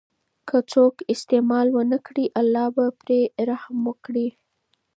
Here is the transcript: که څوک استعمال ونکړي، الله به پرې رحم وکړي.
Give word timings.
که 0.47 0.57
څوک 0.71 0.95
استعمال 1.13 1.67
ونکړي، 1.77 2.25
الله 2.41 2.67
به 2.75 2.85
پرې 3.01 3.19
رحم 3.49 3.77
وکړي. 3.89 4.27